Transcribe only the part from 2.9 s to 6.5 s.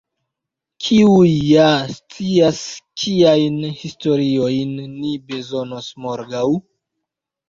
kiajn historiojn ni bezonos morgaŭ?